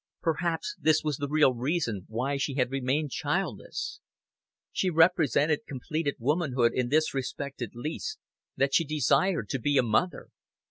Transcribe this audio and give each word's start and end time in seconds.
Perhaps 0.23 0.77
this 0.79 1.03
was 1.03 1.17
the 1.17 1.27
real 1.29 1.53
reason 1.53 2.05
why 2.07 2.35
she 2.35 2.55
had 2.55 2.71
remained 2.71 3.11
childless. 3.11 3.99
She 4.71 4.89
represented 4.89 5.67
completed 5.67 6.15
womanhood 6.17 6.71
in 6.73 6.89
this 6.89 7.13
respect 7.13 7.61
at 7.61 7.75
least, 7.75 8.17
that 8.57 8.73
she 8.73 8.83
desired 8.83 9.47
to 9.49 9.59
be 9.59 9.77
a 9.77 9.83
mother. 9.83 10.29